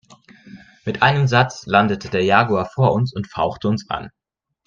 [0.83, 4.09] Mit einem Satz landete der Jaguar vor uns und fauchte uns an.